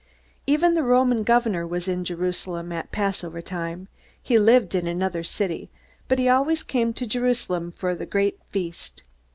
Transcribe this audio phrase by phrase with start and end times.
[0.47, 3.87] Even the Roman governor was in Jerusalem at Passover time.
[4.19, 5.69] He lived in another city,
[6.07, 9.03] but he always came to Jerusalem for the great feast.